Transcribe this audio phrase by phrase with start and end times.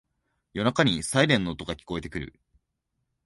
[0.53, 2.33] 夜中にサイレンの音が聞こえてくる